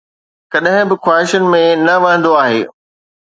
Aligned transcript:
ڪڏهن 0.53 0.83
به 0.89 0.95
خواهشن 1.03 1.43
۾ 1.53 1.61
نه 1.85 1.95
وهندو 2.03 2.31
آهي 2.45 2.61